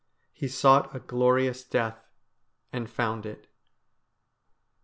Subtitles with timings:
[0.33, 2.09] He sought a glorious death,
[2.73, 3.45] and found it.